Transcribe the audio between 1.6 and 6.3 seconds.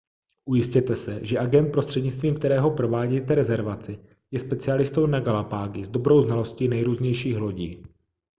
prostřednictvím kterého provádíte rezervaci je specialistou na galapágy s dobrou